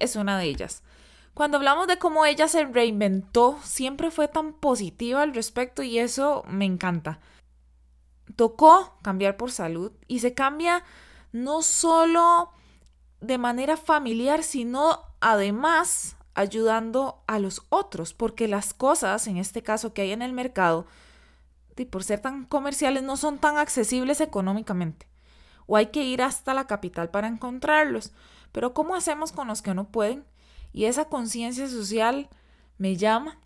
[0.00, 0.82] Es una de ellas.
[1.34, 6.44] Cuando hablamos de cómo ella se reinventó, siempre fue tan positiva al respecto y eso
[6.48, 7.20] me encanta.
[8.36, 10.82] Tocó cambiar por salud y se cambia
[11.32, 12.50] no solo
[13.20, 19.92] de manera familiar, sino además ayudando a los otros, porque las cosas, en este caso
[19.92, 20.86] que hay en el mercado,
[21.76, 25.06] y por ser tan comerciales, no son tan accesibles económicamente.
[25.66, 28.12] O hay que ir hasta la capital para encontrarlos.
[28.56, 30.24] Pero ¿cómo hacemos con los que no pueden?
[30.72, 32.30] Y esa conciencia social
[32.78, 33.38] me llama.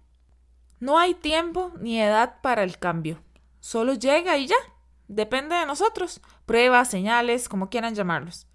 [0.78, 3.20] No hay tiempo ni edad para el cambio.
[3.58, 4.54] Solo llega y ya.
[5.08, 6.20] Depende de nosotros.
[6.46, 8.46] Pruebas, señales, como quieran llamarlos.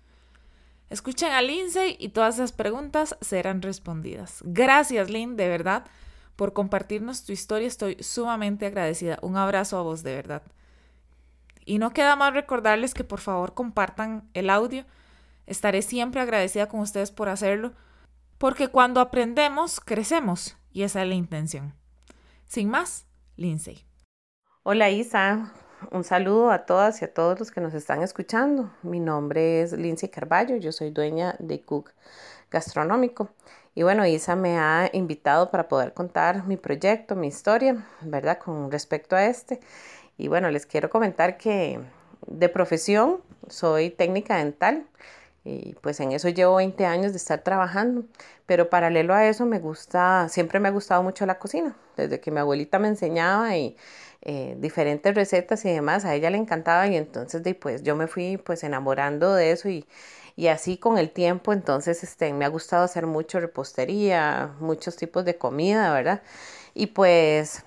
[0.89, 4.39] Escuchen a Lindsay y todas esas preguntas serán respondidas.
[4.45, 5.83] Gracias, Lynn, de verdad,
[6.37, 7.67] por compartirnos tu historia.
[7.67, 9.19] Estoy sumamente agradecida.
[9.21, 10.43] Un abrazo a vos, de verdad.
[11.65, 14.85] Y no queda más recordarles que por favor compartan el audio.
[15.47, 17.73] Estaré siempre agradecida con ustedes por hacerlo,
[18.39, 21.75] porque cuando aprendemos, crecemos, y esa es la intención.
[22.45, 23.85] Sin más, Lindsay.
[24.63, 25.53] Hola Isa,
[25.91, 28.71] un saludo a todas y a todos los que nos están escuchando.
[28.81, 31.91] Mi nombre es Lindsay Carballo, yo soy dueña de Cook
[32.49, 33.29] Gastronómico.
[33.75, 38.39] Y bueno, Isa me ha invitado para poder contar mi proyecto, mi historia, ¿verdad?
[38.39, 39.59] Con respecto a este.
[40.17, 41.79] Y bueno, les quiero comentar que
[42.25, 44.87] de profesión soy técnica dental
[45.45, 48.03] y pues en eso llevo 20 años de estar trabajando.
[48.47, 51.75] Pero paralelo a eso me gusta, siempre me ha gustado mucho la cocina.
[51.97, 53.77] Desde que mi abuelita me enseñaba y
[54.21, 58.37] eh, diferentes recetas y demás, a ella le encantaba y entonces pues yo me fui
[58.37, 59.85] pues enamorando de eso y,
[60.35, 65.25] y así con el tiempo entonces este, me ha gustado hacer mucho repostería, muchos tipos
[65.25, 66.23] de comida, ¿verdad?
[66.73, 67.63] Y pues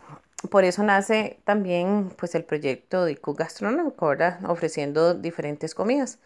[0.51, 4.39] por eso nace también pues el proyecto de Cook Gastronómico, ¿verdad?
[4.49, 6.19] Ofreciendo diferentes comidas.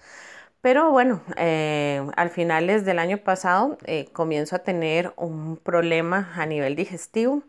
[0.63, 6.47] Pero bueno, eh, al finales del año pasado eh, comienzo a tener un problema a
[6.47, 7.43] nivel digestivo.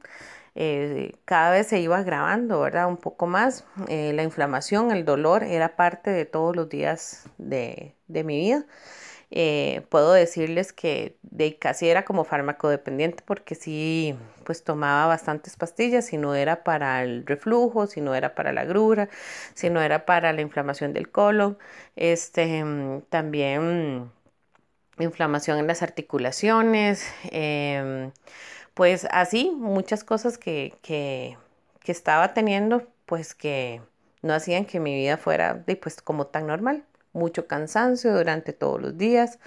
[0.55, 2.87] Eh, cada vez se iba agravando, ¿verdad?
[2.87, 3.65] Un poco más.
[3.87, 8.65] Eh, la inflamación, el dolor era parte de todos los días de, de mi vida.
[9.35, 15.55] Eh, puedo decirles que de casi era como fármaco dependiente porque sí, pues tomaba bastantes
[15.57, 19.09] pastillas, si no era para el reflujo, si no era para la grura,
[19.55, 21.57] si no era para la inflamación del colon,
[21.95, 22.63] este,
[23.09, 24.11] también
[24.99, 28.11] inflamación en las articulaciones, em,
[28.73, 31.37] pues así, muchas cosas que, que,
[31.81, 33.81] que estaba teniendo, pues que
[34.21, 36.85] no hacían que mi vida fuera pues como tan normal.
[37.13, 39.39] Mucho cansancio durante todos los días,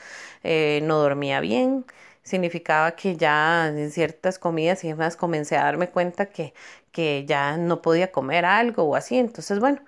[0.44, 1.84] eh, no dormía bien,
[2.22, 6.54] significaba que ya en ciertas comidas y demás comencé a darme cuenta que,
[6.92, 9.18] que ya no podía comer algo o así.
[9.18, 9.80] Entonces, bueno,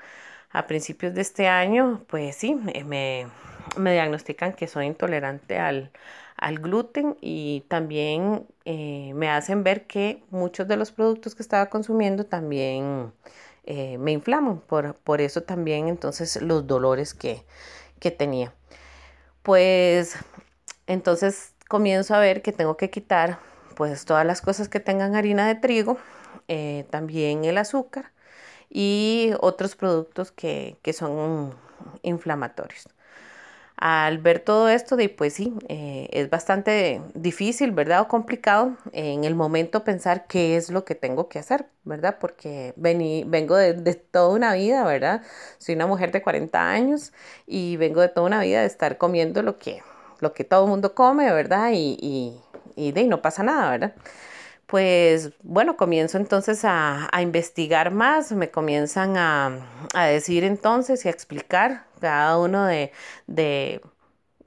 [0.51, 3.29] a principios de este año, pues sí, me,
[3.77, 5.91] me diagnostican que soy intolerante al,
[6.37, 11.67] al gluten y también eh, me hacen ver que muchos de los productos que estaba
[11.67, 13.13] consumiendo también
[13.71, 17.45] eh, me inflaman, por, por, eso también entonces los dolores que,
[18.01, 18.55] que tenía.
[19.43, 20.17] Pues
[20.87, 23.39] entonces comienzo a ver que tengo que quitar
[23.77, 25.99] pues todas las cosas que tengan harina de trigo,
[26.49, 28.13] eh, también el azúcar
[28.71, 31.55] y otros productos que, que son
[32.03, 32.89] inflamatorios
[33.81, 38.01] al ver todo esto, de, pues sí, eh, es bastante difícil, ¿verdad?
[38.01, 42.17] O complicado en el momento pensar qué es lo que tengo que hacer, ¿verdad?
[42.21, 45.23] Porque vení, vengo de, toda una vida, ¿verdad?
[45.59, 47.13] Soy una mujer de 40 años
[47.47, 49.81] y vengo de toda una vida de estar comiendo lo que,
[50.19, 51.71] lo que todo el mundo come, ¿verdad?
[51.73, 52.41] Y, y,
[52.75, 53.95] y de no pasa nada, ¿verdad?
[54.69, 59.61] Pues bueno, comienzo entonces a, investigar más, me comienzan a,
[59.95, 62.93] decir entonces y a explicar cada uno de,
[63.27, 63.81] de,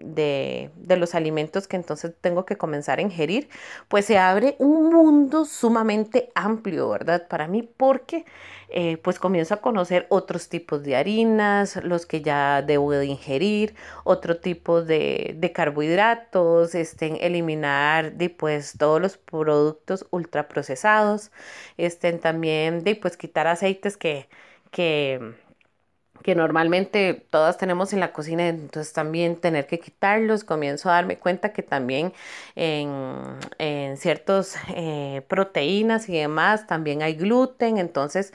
[0.04, 3.50] de, los alimentos que entonces tengo que comenzar a ingerir,
[3.88, 7.28] pues se abre un mundo sumamente amplio, ¿verdad?
[7.28, 8.26] Para mí, porque
[8.70, 13.76] eh, pues comienzo a conocer otros tipos de harinas, los que ya debo de ingerir,
[14.04, 21.32] otro tipo de, de carbohidratos, este, eliminar de, pues, todos los productos ultraprocesados,
[21.78, 24.30] este, también de pues quitar aceites que,
[24.72, 25.36] que
[26.24, 31.18] que normalmente todas tenemos en la cocina, entonces también tener que quitarlos, comienzo a darme
[31.18, 32.14] cuenta que también
[32.56, 32.92] en,
[33.58, 38.34] en ciertas eh, proteínas y demás también hay gluten, entonces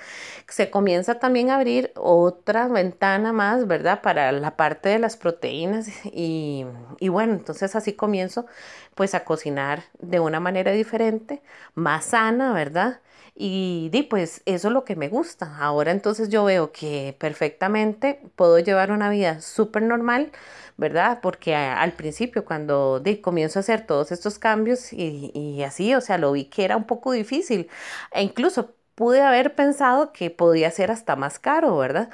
[0.49, 4.03] se comienza también a abrir otra ventana más, ¿verdad?
[4.03, 6.67] Para la parte de las proteínas y,
[6.99, 8.47] y bueno, entonces así comienzo
[8.95, 11.43] pues a cocinar de una manera diferente,
[11.75, 13.01] más sana, ¿verdad?
[13.39, 15.59] Y di, pues eso es lo que me gusta.
[15.59, 20.33] Ahora entonces yo veo que perfectamente puedo llevar una vida súper normal,
[20.79, 21.21] ¿verdad?
[21.23, 26.01] Porque al principio cuando di, comienzo a hacer todos estos cambios y, y así, o
[26.01, 27.69] sea, lo vi que era un poco difícil.
[28.13, 32.09] E incluso pude haber pensado que podía ser hasta más caro, ¿verdad?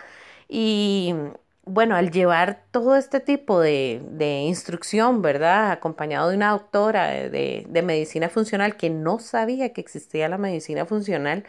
[0.49, 1.15] Y
[1.65, 4.01] bueno, al llevar todo este tipo de,
[4.47, 5.71] instrucción, ¿verdad?
[5.71, 11.45] Acompañado de una doctora de, medicina funcional que no sabía que existía la medicina funcional,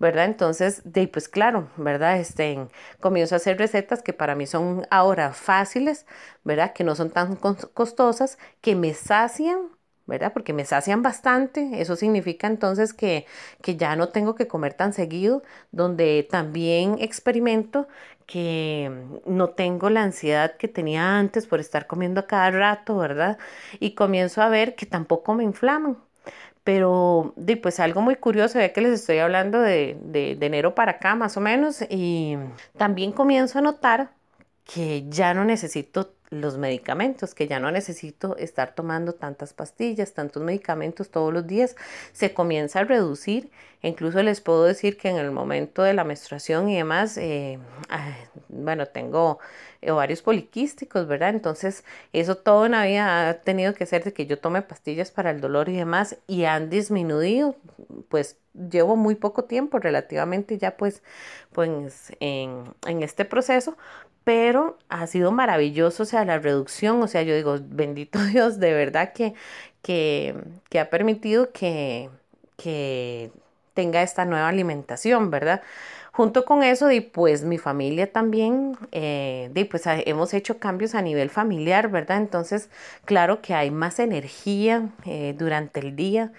[0.00, 0.24] ¿verdad?
[0.26, 2.18] Entonces, de, pues claro, ¿verdad?
[2.18, 2.68] Este,
[3.00, 6.06] comienzo a hacer recetas que para mí son ahora fáciles,
[6.44, 6.72] ¿verdad?
[6.72, 9.70] Que no son tan costosas, que me sacian
[10.06, 10.32] ¿verdad?
[10.32, 13.26] Porque me sacian bastante, eso significa entonces que,
[13.62, 17.88] que, ya no tengo que comer tan seguido, donde también experimento
[18.26, 18.90] que
[19.26, 23.38] no tengo la ansiedad que tenía antes por estar comiendo cada rato, ¿verdad?
[23.80, 25.98] Y comienzo a ver que tampoco me inflaman.
[26.64, 30.92] Pero, pues algo muy curioso, ya que les estoy hablando de, de, de enero para
[30.92, 32.36] acá más o menos, y
[32.76, 34.10] también comienzo a notar
[34.64, 40.42] que ya no necesito los medicamentos, que ya no necesito estar tomando tantas pastillas, tantos
[40.42, 41.76] medicamentos todos los días,
[42.12, 43.50] se comienza a reducir.
[43.82, 47.58] Incluso les puedo decir que en el momento de la menstruación y demás, eh,
[48.48, 49.40] bueno, tengo
[49.88, 51.30] ovarios poliquísticos, ¿verdad?
[51.30, 55.30] Entonces, eso toda una vida ha tenido que ser de que yo tome pastillas para
[55.30, 57.56] el dolor y demás y han disminuido,
[58.08, 61.02] pues llevo muy poco tiempo relativamente ya pues,
[61.52, 63.76] pues en, en este proceso,
[64.24, 68.72] pero ha sido maravilloso, o sea, la reducción, o sea, yo digo, bendito Dios, de
[68.72, 69.34] verdad que,
[69.82, 70.34] que,
[70.70, 72.10] que ha permitido que,
[72.56, 73.32] que
[73.74, 75.62] tenga esta nueva alimentación, ¿verdad?
[76.12, 81.90] Junto con eso, pues mi familia también, eh, pues hemos hecho cambios a nivel familiar,
[81.90, 82.18] ¿verdad?
[82.18, 82.68] Entonces,
[83.06, 86.32] claro que hay más energía eh, durante el día.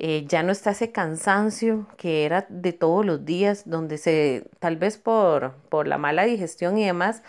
[0.00, 4.76] Eh, ya no está ese cansancio que era de todos los días, donde se, tal
[4.76, 7.24] vez por, por la mala digestión y demás,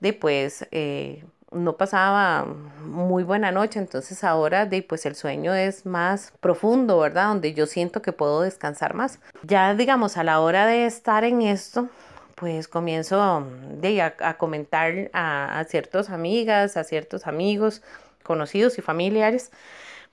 [0.00, 1.24] de pues eh,
[1.54, 2.46] no pasaba
[2.84, 7.28] muy buena noche, entonces ahora de pues el sueño es más profundo, ¿verdad?
[7.28, 9.20] Donde yo siento que puedo descansar más.
[9.42, 11.88] Ya digamos a la hora de estar en esto,
[12.34, 13.46] pues comienzo
[13.80, 17.82] de, a, comentar a ciertas amigas, a ciertos amigos,
[18.22, 19.50] conocidos y familiares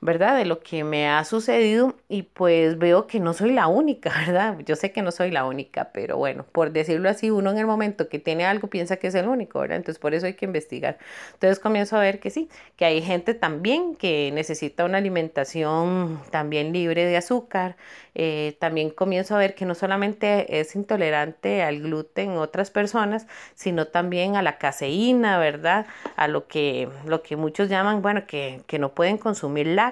[0.03, 0.36] ¿verdad?
[0.36, 4.57] De lo que me ha sucedido y pues veo que no soy la única, ¿verdad?
[4.65, 7.68] Yo sé que no soy la única, pero bueno, por decirlo así, uno en el
[7.68, 9.77] momento que tiene algo piensa que es el único, ¿verdad?
[9.77, 10.98] Entonces por eso hay que investigar.
[11.33, 16.74] Entonces comienzo a ver que sí, que hay gente también que necesita una alimentación también
[16.74, 17.75] libre de azúcar.
[18.13, 23.88] Eh, también comienzo a ver que no solamente es intolerante al gluten otras personas, sino
[23.88, 25.86] también a la caseína, ¿verdad?
[26.15, 29.91] A lo que, lo que muchos llaman, bueno, que, que no pueden consumir la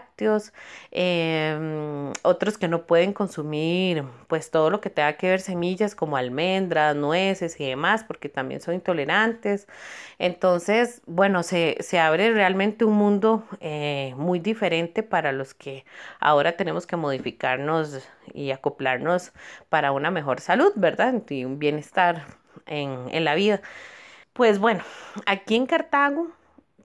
[0.92, 6.18] em, otros que no pueden consumir pues todo lo que tenga que ver semillas como
[6.18, 9.68] almendras, nueces y demás, porque también son intolerantes.
[10.20, 15.86] Entonces, bueno, se, se abre realmente un mundo eh, muy diferente para los que
[16.20, 19.32] ahora tenemos que modificarnos y acoplarnos
[19.70, 21.14] para una mejor salud, ¿verdad?
[21.30, 22.26] Y un bienestar
[22.66, 23.62] en, en la vida.
[24.34, 24.84] Pues bueno,
[25.26, 26.32] aquí en Cartago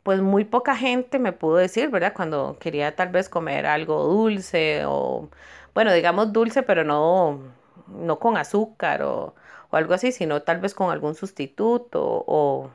[0.04, 2.14] pues muy poca gente me pudo decir, ¿verdad?
[2.14, 5.30] Cuando quería tal vez comer algo dulce o,
[5.75, 7.40] bueno, digamos dulce, pero no,
[7.88, 9.34] no con azúcar o,
[9.70, 12.70] o algo así, sino tal vez con algún sustituto o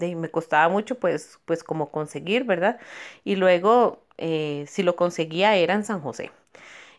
[0.00, 2.78] me costaba mucho pues, pues como conseguir, ¿verdad?
[3.24, 6.30] Y luego, eh, si lo conseguía era en San José.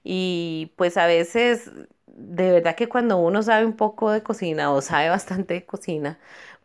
[0.04, 1.72] Y pues a veces,
[2.08, 6.20] de verdad que cuando uno sabe un poco de cocina o sabe bastante de cocina,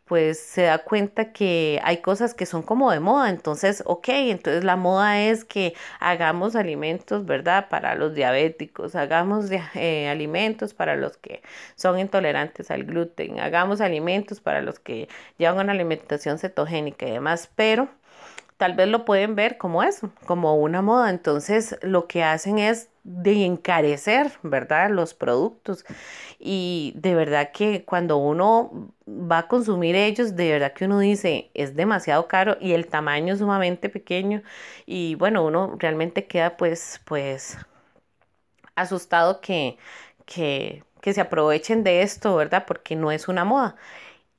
[0.05, 3.29] pues se da cuenta que hay cosas que son como de moda.
[3.29, 7.69] Entonces, ok, entonces la moda es que hagamos alimentos, ¿verdad?
[7.69, 11.41] Para los diabéticos, hagamos eh, alimentos para los que
[11.75, 15.07] son intolerantes al gluten, hagamos alimentos para los que
[15.37, 17.89] llevan una alimentación cetogénica y demás, pero
[18.57, 21.09] tal vez lo pueden ver como eso, como una moda.
[21.09, 24.89] Entonces, lo que hacen es de encarecer, ¿verdad?
[24.89, 25.85] Los productos.
[26.39, 31.51] Y de verdad que cuando uno va a consumir ellos, de verdad que uno dice,
[31.53, 34.41] es demasiado caro y el tamaño es sumamente pequeño.
[34.85, 37.57] Y bueno, uno realmente queda pues, pues
[38.75, 39.77] asustado que,
[40.25, 42.65] que, que se aprovechen de esto, ¿verdad?
[42.67, 43.75] Porque no es una moda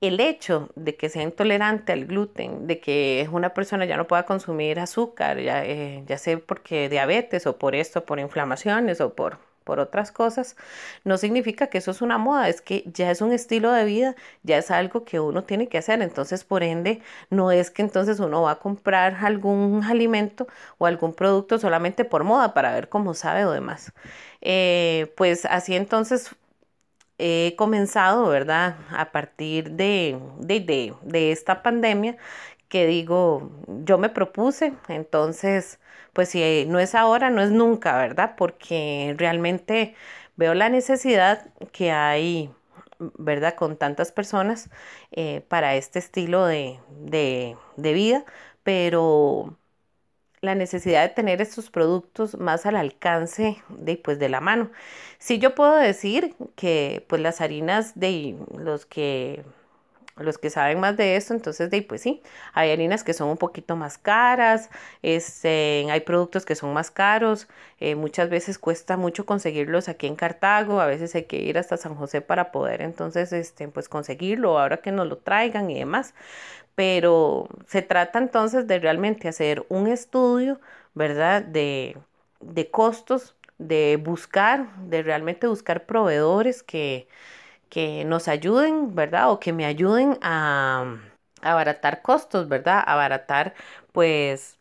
[0.06, 4.24] el hecho de que sea intolerante al gluten, de que una persona ya no pueda
[4.24, 9.38] consumir azúcar, ya, eh, ya sea porque diabetes o por esto, por inflamaciones o por,
[9.64, 10.56] por otras cosas,
[11.04, 14.14] no significa que eso es una moda, es que ya es un estilo de vida,
[14.42, 16.02] ya es algo que uno tiene que hacer.
[16.02, 20.46] Entonces, por ende, no es que entonces uno va a comprar algún alimento
[20.78, 23.92] o algún producto solamente por moda para ver cómo sabe o demás.
[24.42, 26.36] Eh, pues así entonces
[27.18, 28.76] he comenzado, ¿verdad?
[28.90, 32.16] A partir de, de, de, esta pandemia,
[32.68, 33.50] que digo,
[33.84, 35.78] yo me propuse, entonces,
[36.12, 38.34] pues si no es ahora, no es nunca, ¿verdad?
[38.36, 39.94] Porque realmente
[40.36, 42.50] veo la necesidad que hay,
[42.98, 43.54] ¿verdad?
[43.54, 44.70] Con tantas personas
[45.12, 48.24] eh, para este estilo de, de, de vida,
[48.62, 49.56] pero
[50.44, 54.70] la necesidad de tener estos productos más al alcance de, pues, de la mano.
[55.18, 59.44] Sí yo puedo decir que pues las harinas de los que
[60.16, 62.22] los que saben más de esto, entonces de pues sí,
[62.52, 64.70] hay harinas que son un poquito más caras,
[65.02, 67.48] este, hay productos que son más caros,
[67.80, 71.76] eh, muchas veces cuesta mucho conseguirlos aquí en Cartago, a veces hay que ir hasta
[71.76, 76.14] San José para poder entonces este, pues conseguirlo, ahora que nos lo traigan y demás
[76.74, 80.60] pero se trata entonces de realmente hacer un estudio,
[80.94, 81.42] ¿verdad?
[81.42, 81.96] De,
[82.40, 87.08] de costos, de buscar, de realmente buscar proveedores que,
[87.68, 89.30] que nos ayuden, ¿verdad?
[89.30, 90.98] O que me ayuden a,
[91.42, 92.82] a abaratar costos, ¿verdad?
[92.86, 93.54] Abaratar,
[93.92, 94.58] pues,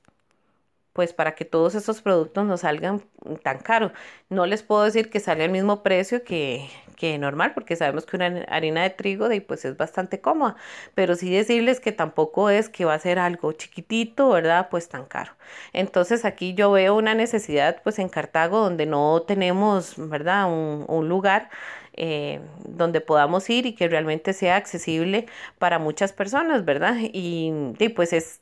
[0.94, 3.04] pues para que todos esos productos no salgan
[3.44, 3.92] tan caros.
[4.30, 8.16] No les puedo decir que sale al mismo precio que, que normal, porque sabemos que
[8.16, 10.56] una harina de trigo de, pues es bastante cómoda,
[10.96, 14.70] pero sí decirles que tampoco es que va a ser algo chiquitito, ¿verdad?
[14.70, 15.34] Pues tan caro.
[15.74, 20.48] Entonces aquí yo veo una necesidad pues en Cartago donde no tenemos, ¿verdad?
[20.48, 21.50] Un, un lugar
[21.96, 25.28] eh, donde podamos ir y que realmente sea accesible
[25.60, 26.96] para muchas personas, ¿verdad?
[27.02, 27.52] Y,
[27.96, 28.42] pues es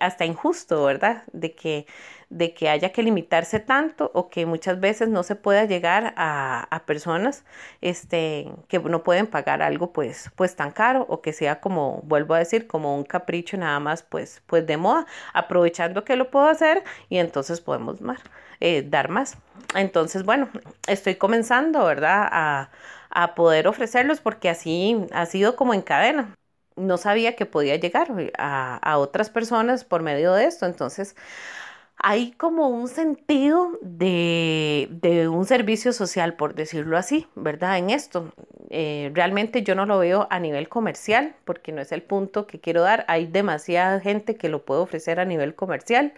[0.00, 1.24] hasta injusto, ¿verdad?
[1.32, 1.86] De que,
[2.30, 6.62] de que haya que limitarse tanto o que muchas veces no se pueda llegar a,
[6.70, 7.44] a personas
[7.80, 12.34] este, que no pueden pagar algo pues, pues tan caro o que sea como, vuelvo
[12.34, 16.46] a decir, como un capricho nada más pues, pues de moda, aprovechando que lo puedo
[16.46, 18.20] hacer y entonces podemos más.
[18.60, 19.36] Eh, dar más.
[19.74, 20.48] Entonces, bueno,
[20.86, 22.28] estoy comenzando, ¿verdad?
[22.30, 22.70] A,
[23.10, 26.34] a poder ofrecerlos porque así ha sido como en cadena
[26.76, 30.66] no sabía que podía llegar a, a, otras personas por medio de esto.
[30.66, 31.16] Entonces,
[32.02, 37.78] hay como un sentido de, de un servicio social, por decirlo así, ¿verdad?
[37.78, 38.32] En esto.
[38.70, 42.60] Eh, realmente yo no lo veo a nivel comercial, porque no es el punto que
[42.60, 43.04] quiero dar.
[43.08, 46.14] Hay demasiada gente que lo puede ofrecer a nivel comercial.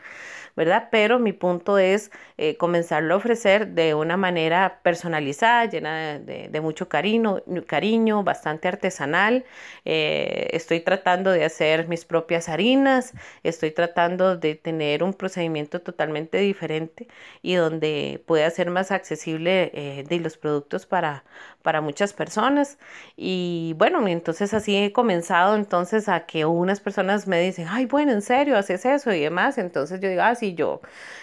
[0.56, 0.88] ¿verdad?
[0.90, 6.88] Pero mi punto es eh, comenzarlo a ofrecer de una manera personalizada, llena de, mucho
[6.88, 9.44] cariño, cariño, bastante artesanal.
[9.84, 16.38] Eh, estoy tratando de hacer mis propias harinas, estoy tratando de tener un procedimiento totalmente
[16.38, 17.08] diferente
[17.42, 21.24] y donde pueda ser más accesible eh, de los productos para,
[21.62, 22.78] para muchas personas.
[23.16, 28.12] Y bueno, entonces así he comenzado entonces a que unas personas me dicen, ay, bueno,
[28.12, 29.58] en serio, haces eso y demás.
[29.58, 30.80] Entonces yo digo, ah, sí, yo,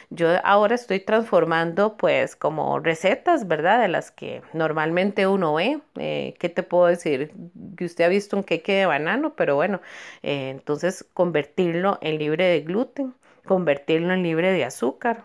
[0.09, 3.81] yo ahora estoy transformando pues como recetas, ¿verdad?
[3.81, 5.79] De las que normalmente uno ve.
[5.97, 7.31] Eh, ¿Qué te puedo decir?
[7.77, 9.81] Que usted ha visto un queque de banano, pero bueno,
[10.23, 13.13] eh, entonces convertirlo en libre de gluten,
[13.49, 15.23] convertirlo en libre de azúcar.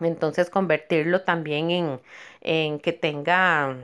[0.00, 2.00] Entonces convertirlo también en,
[2.42, 3.76] en que tenga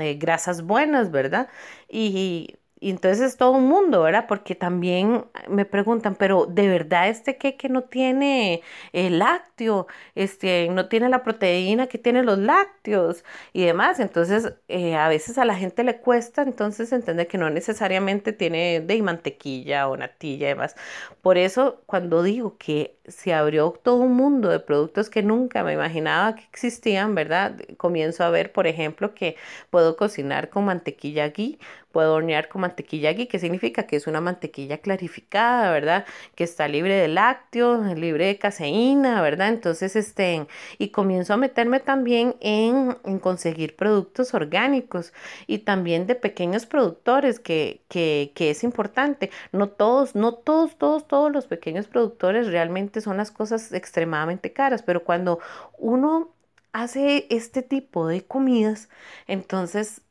[0.00, 1.48] eh, grasas buenas, ¿verdad?
[1.88, 4.26] Y, y entonces es todo un mundo, ¿verdad?
[4.28, 8.60] Porque también me preguntan, pero ¿de verdad este queque no tiene
[8.92, 9.86] el lácteo?
[10.14, 13.24] Este, no tiene la proteína que tienen los lácteos
[13.54, 14.00] y demás.
[14.00, 18.82] Entonces, eh, a veces a la gente le cuesta entonces entender que no necesariamente tiene
[18.82, 20.76] de mantequilla o natilla y demás.
[21.22, 25.74] Por eso, cuando digo que se abrió todo un mundo de productos que nunca me
[25.74, 27.56] imaginaba que existían, ¿verdad?
[27.76, 29.36] Comienzo a ver, por ejemplo, que
[29.70, 31.58] puedo cocinar con mantequilla ghee
[31.94, 36.04] Puedo hornear con mantequilla ghee, que significa que es una mantequilla clarificada, ¿verdad?
[36.34, 39.50] Que está libre de lácteos, libre de caseína, ¿verdad?
[39.50, 45.12] Entonces, este, y comienzo a meterme también en, en conseguir productos orgánicos
[45.46, 49.30] y también de pequeños productores, que, que, que es importante.
[49.52, 54.82] No todos, no todos, todos, todos los pequeños productores realmente son las cosas extremadamente caras,
[54.82, 55.40] pero cuando
[55.78, 56.32] uno
[56.72, 58.88] hace este tipo de comidas,
[59.26, 60.02] entonces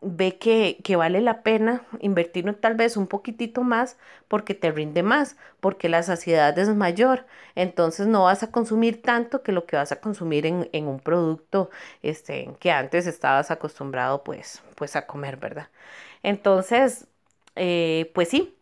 [0.00, 3.96] ve que, que, vale la pena invertir tal vez un poquitito más
[4.28, 7.26] porque te rinde más, porque la saciedad es mayor.
[7.56, 11.00] Entonces no vas a consumir tanto que lo que vas a consumir en, en un
[11.00, 11.70] producto
[12.02, 15.68] este, que antes estabas acostumbrado pues, pues a comer, ¿verdad?
[16.22, 17.06] Entonces,
[17.56, 18.56] eh, pues sí,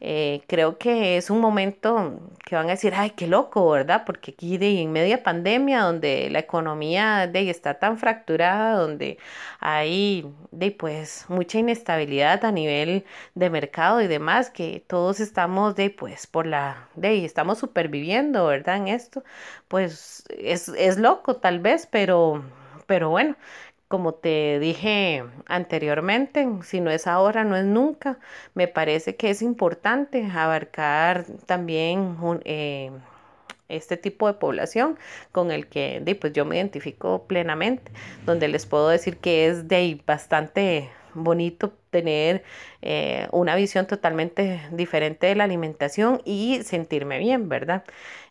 [0.00, 4.04] Eh, creo que es un momento que van a decir, ay, qué loco, ¿verdad?
[4.06, 9.18] Porque aquí de, en media pandemia, donde la economía de, está tan fracturada, donde
[9.60, 15.90] hay de, pues, mucha inestabilidad a nivel de mercado y demás, que todos estamos de,
[15.90, 18.76] pues, por la, de, estamos superviviendo, ¿verdad?
[18.76, 19.24] En esto,
[19.68, 22.44] pues es, es loco tal vez, pero,
[22.86, 23.36] pero bueno,
[23.88, 28.18] como te dije anteriormente, si no es ahora, no es nunca.
[28.54, 32.90] Me parece que es importante abarcar también eh,
[33.68, 34.98] este tipo de población
[35.32, 37.90] con el que pues, yo me identifico plenamente,
[38.26, 42.44] donde les puedo decir que es de bastante bonito tener
[42.82, 47.84] eh, una visión totalmente diferente de la alimentación y sentirme bien, ¿verdad?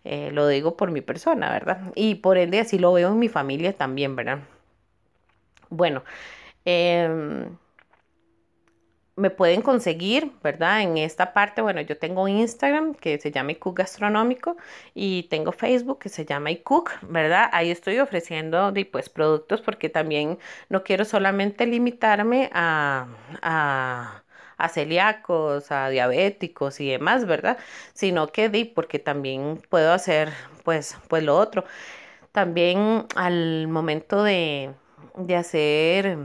[0.03, 1.91] Eh, lo digo por mi persona, ¿verdad?
[1.95, 4.39] Y por ende así lo veo en mi familia también, ¿verdad?
[5.69, 6.03] Bueno,
[6.65, 7.57] em,
[9.15, 10.81] me pueden conseguir, ¿verdad?
[10.81, 14.57] En esta parte, bueno, yo tengo Instagram que se llama iCook Gastronómico
[14.93, 17.50] y tengo Facebook que se llama iCook, ¿verdad?
[17.51, 20.38] Ahí estoy ofreciendo pues, productos porque también
[20.69, 23.07] no quiero solamente limitarme a,
[23.41, 24.24] a,
[24.57, 27.57] a celíacos, a diabéticos y demás, ¿verdad?
[27.93, 30.29] Sino que di, porque también puedo hacer
[30.63, 31.63] pues, pues lo otro.
[32.31, 34.71] También al momento de
[35.16, 36.18] de hacer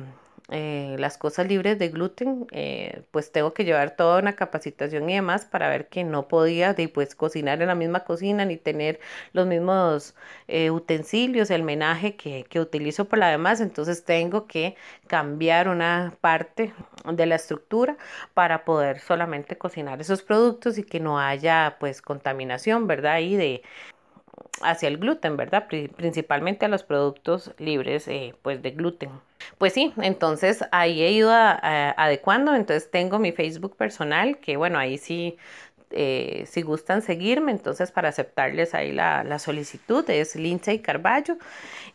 [0.54, 5.14] eh, las cosas libres de gluten, eh, pues tengo que llevar toda una capacitación y
[5.14, 9.00] demás para ver que no podía pues, cocinar en la misma cocina ni tener
[9.32, 10.14] los mismos
[10.48, 13.62] eh, utensilios, el menaje que, que utilizo por la demás.
[13.62, 14.76] Entonces tengo que
[15.06, 16.74] cambiar una parte
[17.10, 17.96] de la estructura
[18.34, 23.20] para poder solamente cocinar esos productos y que no haya pues contaminación, ¿verdad?
[23.20, 23.62] Y de,
[24.62, 25.66] hacia el gluten, ¿verdad?
[25.68, 29.10] Principalmente a los productos libres eh, pues de gluten.
[29.58, 34.98] Pues sí, entonces ahí he ido adecuando, entonces tengo mi Facebook personal, que bueno, ahí
[34.98, 35.36] sí
[35.94, 41.36] eh, si gustan seguirme, entonces para aceptarles ahí la, la, solicitud es Lindsay Carballo.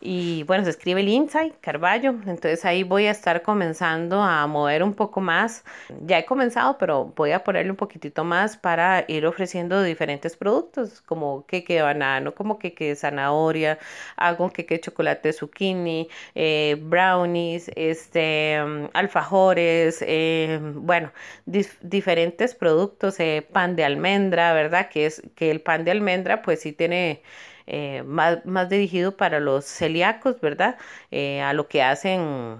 [0.00, 4.94] Y bueno, se escribe Lindsay Carballo, entonces ahí voy a estar comenzando a mover un
[4.94, 5.64] poco más,
[6.02, 11.00] ya he comenzado, pero voy a ponerle un poquitito más para ir ofreciendo diferentes productos
[11.02, 13.78] como queque de banano, como queque de zanahoria,
[14.16, 18.56] hago queque de chocolate zucchini, eh, brownies, este,
[18.92, 21.12] alfajores, eh, bueno,
[21.44, 23.16] diferentes productos,
[23.52, 24.88] pan de almendra, ¿verdad?
[24.88, 27.22] Que es que el pan de almendra pues sí tiene
[27.66, 30.78] eh, más, más, dirigido para los celíacos, ¿verdad?
[31.10, 32.56] Eh, a lo que hacen,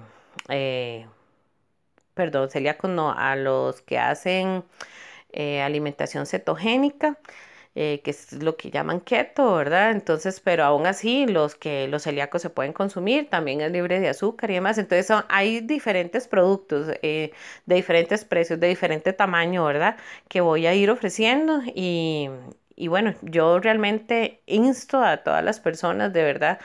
[0.51, 1.07] eh,
[2.15, 4.65] perdón, celíacos no, a los que hacen
[5.63, 7.19] alimentación cetogénica.
[8.03, 9.93] Que es lo que llaman keto, ¿verdad?
[9.93, 14.09] Entonces, pero aún así, los que los celíacos se pueden consumir, también es libre de
[14.09, 14.79] azúcar y demás.
[14.79, 17.33] Entonces, hay diferentes productos de
[17.67, 19.97] diferentes precios, de diferente tamaño, ¿verdad?
[20.29, 22.29] Que voy a ir ofreciendo y,
[22.77, 26.59] y bueno, yo realmente insto a todas las personas de verdad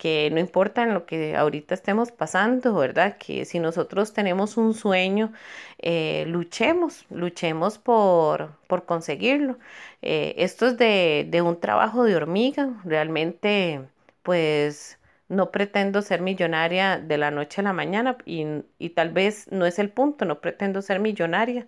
[0.00, 3.18] que no importa en lo que ahorita estemos pasando, ¿verdad?
[3.18, 5.30] Que si nosotros tenemos un sueño,
[5.78, 9.58] eh, luchemos, luchemos por, por conseguirlo.
[10.00, 13.82] Eh, esto es de, de un trabajo de hormiga, realmente,
[14.22, 18.46] pues no pretendo ser millonaria de la noche a la mañana y,
[18.78, 21.66] y, tal vez no es el punto, no pretendo ser millonaria.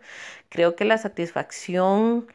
[0.49, 2.27] Creo que la satisfacción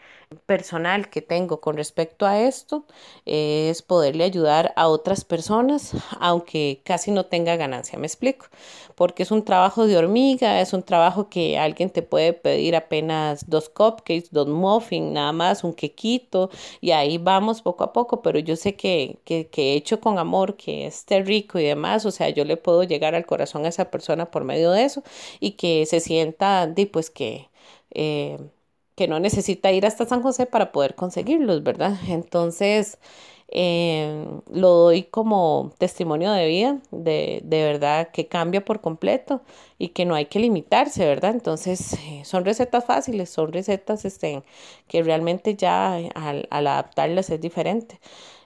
[0.46, 2.86] personal que tengo con respecto a esto
[3.26, 8.48] es poderle ayudar a otras personas, aunque casi no tenga ganancia, me explico,
[8.96, 13.50] porque es un trabajo de hormiga, es un trabajo que alguien te puede pedir apenas
[13.50, 16.50] dos cupcakes, dos muffins, nada más, un quequito,
[16.82, 20.58] y ahí vamos poco a poco, pero yo sé que, que, que hecho con amor,
[20.58, 23.90] que esté rico y demás, o sea, yo le puedo llegar al corazón a esa
[23.92, 25.04] persona por medio de eso
[25.40, 27.50] y que se sienta, di, pues que...
[27.92, 28.38] Eh,
[28.98, 31.98] que no necesita ir hasta San José para poder conseguirlos, ¿verdad?
[32.10, 32.98] Entonces,
[33.50, 39.42] eh, lo doy como testimonio de vida, de, de, verdad que cambia por completo
[39.78, 41.32] y que no hay que limitarse, ¿verdad?
[41.32, 44.42] Entonces, eh, son recetas fáciles, son recetas este,
[44.88, 48.00] que realmente ya al, adaptarlas es diferente.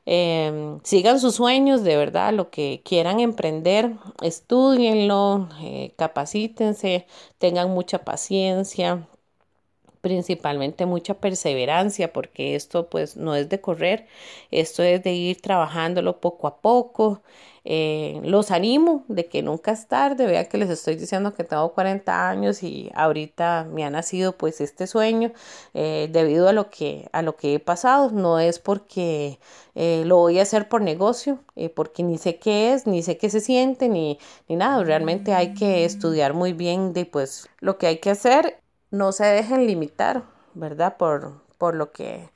[0.06, 5.48] Eh, sigan sus sueños, de verdad, lo que quieran emprender, estudienlo,
[5.96, 7.06] capacítense,
[7.40, 9.08] tengan mucha paciencia,
[10.02, 14.08] principalmente mucha perseverancia, porque esto pues no es de correr,
[14.52, 17.22] esto es de ir trabajándolo poco a poco.
[17.64, 21.74] Eh, los animo de que nunca es tarde, vean que les estoy diciendo que tengo
[21.74, 25.32] 40 años y ahorita me ha nacido pues este sueño
[25.76, 29.40] eh, debido a lo que a lo que he pasado, no es porque
[29.76, 31.40] eh, lo voy a hacer por negocio,
[31.76, 35.54] porque ni sé qué es, ni sé qué se siente, ni, ni nada, realmente hay
[35.54, 38.61] que estudiar muy bien de pues lo que hay que hacer
[38.91, 40.23] no se dejen limitar
[40.54, 40.97] ¿verdad?
[40.97, 42.30] Por, por lo que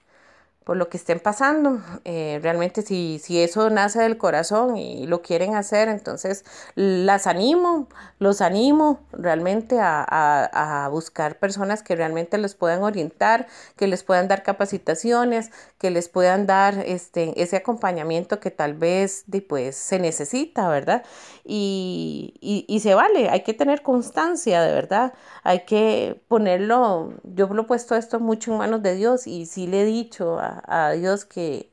[0.66, 1.80] por lo que estén pasando.
[2.04, 7.88] Eh, realmente si, si eso nace del corazón y lo quieren hacer, entonces las animo,
[8.18, 14.28] los animo realmente a, a, buscar personas que realmente les puedan orientar, que les puedan
[14.28, 20.68] dar capacitaciones, que les puedan dar este, ese acompañamiento que tal vez pues, se necesita,
[20.68, 21.04] ¿verdad?
[21.44, 27.48] Y, y, y se vale, hay que tener constancia, de verdad, hay que ponerlo, yo
[27.48, 30.55] lo he puesto esto mucho en manos de Dios y sí le he dicho a,
[30.66, 31.70] a, Dios que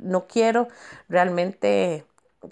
[0.00, 0.68] no quiero
[1.08, 2.04] realmente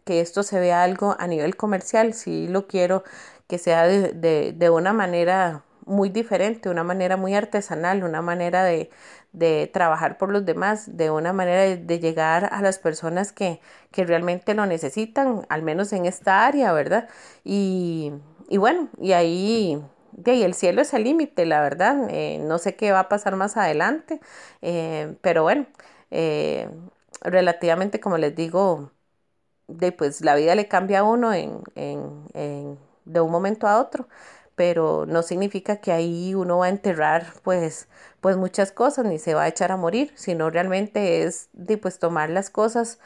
[0.04, 3.04] que esto se vea algo a nivel comercial, si lo quiero
[3.48, 8.90] que sea de, de, una manera muy diferente, una manera muy artesanal, una manera de,
[9.32, 14.04] de trabajar por los demás, de una manera de, llegar a las personas que, que,
[14.04, 17.08] realmente lo necesitan, al menos en esta área, ¿verdad?
[17.44, 18.12] Y,
[18.48, 19.82] y bueno, y ahí
[20.24, 22.08] y el cielo es el límite, la verdad.
[22.10, 24.20] Eh, no sé qué va a pasar más adelante,
[24.62, 25.66] eh, pero bueno,
[26.10, 26.68] eh,
[27.22, 28.92] relativamente, como les digo,
[29.68, 34.08] de, pues la vida le cambia a uno en, en, de un momento a otro,
[34.54, 37.88] pero no significa que ahí uno va a enterrar pues,
[38.20, 41.98] pues muchas cosas ni se va a echar a morir, sino realmente es de pues
[41.98, 42.98] tomar las cosas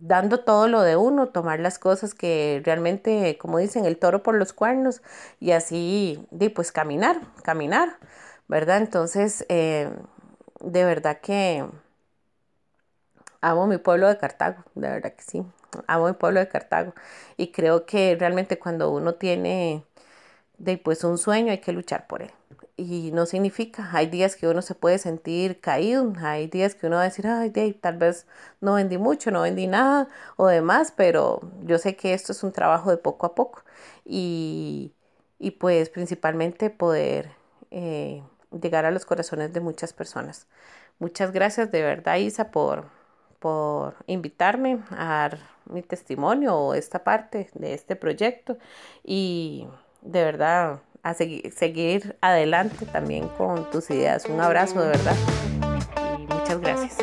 [0.00, 4.34] dando todo lo de uno, tomar las cosas que realmente, como dicen, el toro por
[4.34, 5.02] los cuernos
[5.40, 7.98] y así, de pues caminar, caminar,
[8.48, 8.78] ¿verdad?
[8.78, 9.90] Entonces, eh,
[10.60, 11.64] de verdad que
[13.40, 15.44] amo mi pueblo de Cartago, de verdad que sí,
[15.86, 16.94] amo mi pueblo de Cartago
[17.36, 19.84] y creo que realmente cuando uno tiene
[20.58, 22.32] de pues un sueño hay que luchar por él
[22.80, 26.96] y no significa, hay días que uno se puede sentir caído, hay días que uno
[26.96, 28.26] va a decir, ay, tal vez
[28.60, 32.52] no vendí mucho, no vendí nada o demás, pero yo sé que esto es un
[32.52, 33.62] trabajo de poco a poco
[34.04, 34.92] y,
[35.38, 37.32] y pues principalmente poder
[37.70, 38.22] eh,
[38.62, 40.46] llegar a los corazones de muchas personas.
[40.98, 42.86] Muchas gracias de verdad, Isa, por,
[43.40, 48.56] por invitarme a dar mi testimonio o esta parte de este proyecto
[49.04, 49.68] y
[50.02, 54.26] de verdad a seguir, seguir adelante también con tus ideas.
[54.26, 55.16] Un abrazo de verdad
[56.18, 56.98] y muchas gracias.